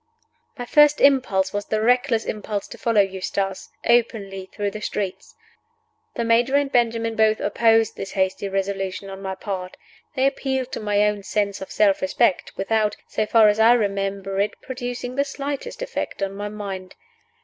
MY 0.57 0.65
first 0.65 0.99
impulse 0.99 1.53
was 1.53 1.65
the 1.65 1.79
reckless 1.79 2.25
impulse 2.25 2.67
to 2.69 2.77
follow 2.79 3.01
Eustace 3.01 3.69
openly 3.85 4.47
through 4.51 4.71
the 4.71 4.81
streets. 4.81 5.35
The 6.15 6.23
Major 6.23 6.55
and 6.55 6.71
Benjamin 6.71 7.15
both 7.15 7.39
opposed 7.39 7.97
this 7.97 8.13
hasty 8.13 8.49
resolution 8.49 9.11
on 9.11 9.21
my 9.21 9.35
part. 9.35 9.77
They 10.15 10.25
appealed 10.25 10.71
to 10.71 10.79
my 10.79 11.05
own 11.07 11.21
sense 11.21 11.61
of 11.61 11.69
self 11.69 12.01
respect, 12.01 12.51
without 12.57 12.97
(so 13.07 13.27
far 13.27 13.47
as 13.47 13.59
I 13.59 13.73
remember 13.73 14.39
it) 14.39 14.59
producing 14.59 15.17
the 15.17 15.23
slightest 15.23 15.83
effect 15.83 16.23
on 16.23 16.33
my 16.33 16.49
mind. 16.49 16.95